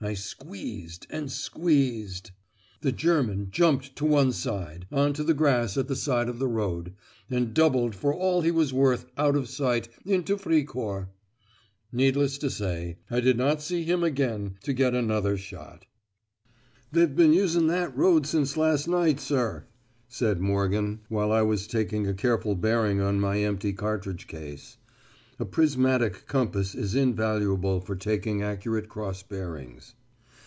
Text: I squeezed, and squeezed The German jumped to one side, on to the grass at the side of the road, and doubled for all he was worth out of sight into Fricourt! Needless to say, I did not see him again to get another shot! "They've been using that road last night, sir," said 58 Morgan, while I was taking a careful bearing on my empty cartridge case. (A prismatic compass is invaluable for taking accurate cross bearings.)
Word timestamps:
I 0.00 0.12
squeezed, 0.12 1.06
and 1.08 1.32
squeezed 1.32 2.30
The 2.82 2.92
German 2.92 3.48
jumped 3.50 3.96
to 3.96 4.04
one 4.04 4.32
side, 4.32 4.86
on 4.92 5.14
to 5.14 5.24
the 5.24 5.32
grass 5.32 5.78
at 5.78 5.88
the 5.88 5.96
side 5.96 6.28
of 6.28 6.38
the 6.38 6.46
road, 6.46 6.92
and 7.30 7.54
doubled 7.54 7.94
for 7.94 8.12
all 8.12 8.42
he 8.42 8.50
was 8.50 8.70
worth 8.70 9.06
out 9.16 9.34
of 9.34 9.48
sight 9.48 9.88
into 10.04 10.36
Fricourt! 10.36 11.08
Needless 11.90 12.36
to 12.36 12.50
say, 12.50 12.98
I 13.10 13.20
did 13.20 13.38
not 13.38 13.62
see 13.62 13.84
him 13.84 14.04
again 14.04 14.56
to 14.64 14.74
get 14.74 14.92
another 14.94 15.38
shot! 15.38 15.86
"They've 16.92 17.16
been 17.16 17.32
using 17.32 17.68
that 17.68 17.96
road 17.96 18.28
last 18.58 18.86
night, 18.86 19.18
sir," 19.20 19.64
said 20.06 20.36
58 20.36 20.46
Morgan, 20.46 21.00
while 21.08 21.32
I 21.32 21.40
was 21.40 21.66
taking 21.66 22.06
a 22.06 22.12
careful 22.12 22.56
bearing 22.56 23.00
on 23.00 23.18
my 23.20 23.38
empty 23.38 23.72
cartridge 23.72 24.26
case. 24.26 24.76
(A 25.40 25.44
prismatic 25.44 26.28
compass 26.28 26.76
is 26.76 26.94
invaluable 26.94 27.80
for 27.80 27.96
taking 27.96 28.40
accurate 28.44 28.88
cross 28.88 29.24
bearings.) 29.24 29.96